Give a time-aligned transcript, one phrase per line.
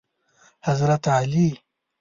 [0.61, 1.59] حضرت علی